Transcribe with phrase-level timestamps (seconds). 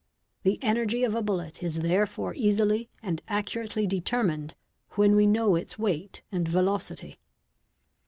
[0.41, 4.55] The energy of a bullet is therefore easily and accu rately determined
[4.93, 7.19] when we know its weight and velocity.